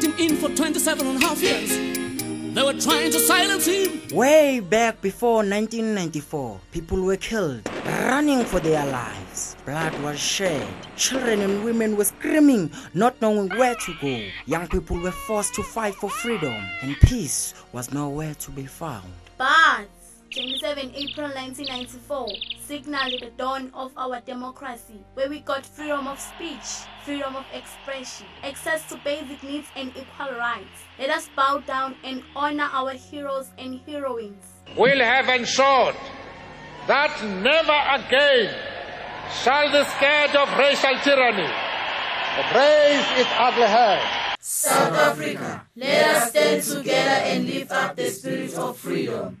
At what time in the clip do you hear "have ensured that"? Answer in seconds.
35.04-37.12